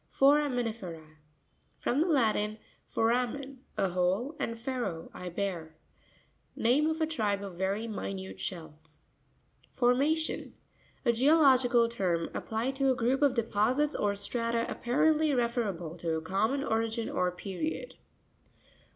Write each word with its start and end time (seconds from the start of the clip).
Forami 0.11 0.63
NirE'RA.— 0.63 1.17
From 1.77 2.01
the 2.01 2.07
Latin, 2.07 2.57
foramen, 2.87 3.59
a 3.77 3.89
hole, 3.89 4.35
and 4.39 4.57
fero, 4.57 5.11
I 5.13 5.29
bear. 5.29 5.75
Name 6.55 6.87
of 6.87 7.01
a 7.01 7.05
tribe 7.05 7.43
of 7.43 7.53
very 7.59 7.87
minute 7.87 8.39
shells. 8.39 9.03
Forma'rioy.—A 9.71 11.13
geological 11.13 11.87
term 11.87 12.31
ap 12.33 12.47
plied 12.47 12.75
to 12.77 12.89
a 12.89 12.95
group 12.95 13.21
of 13.21 13.35
deposits 13.35 13.95
or 13.95 14.15
strata 14.15 14.65
apparently 14.67 15.35
referable 15.35 15.95
to 15.97 16.15
a 16.17 16.21
common 16.23 16.63
origin 16.63 17.07
or 17.07 17.29
period. 17.31 17.93